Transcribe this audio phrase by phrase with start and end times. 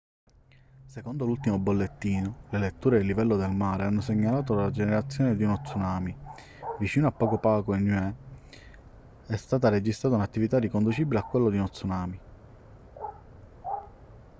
[0.87, 5.61] secondo l'ultimo bollettino le letture del livello del mare hanno segnalato la generazione di uno
[5.61, 6.17] tsunami
[6.79, 8.15] vicino a pago pago e niue
[9.27, 12.19] è stata registrata un'attività riconducibile a quella di uno tsunami